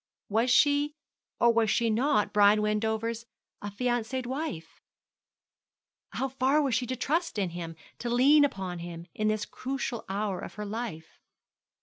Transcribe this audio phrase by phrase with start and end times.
[0.29, 0.95] Was she
[1.39, 3.27] or was she not Brian Wendover's
[3.61, 4.81] affianced wife?
[6.13, 10.03] How far was she to trust in him, to lean upon him, in this crucial
[10.09, 11.19] hour of her life?